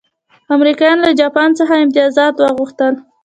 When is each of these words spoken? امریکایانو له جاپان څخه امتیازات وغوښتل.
امریکایانو 0.55 1.05
له 1.07 1.11
جاپان 1.21 1.49
څخه 1.59 1.73
امتیازات 1.83 2.33
وغوښتل. 2.37 2.93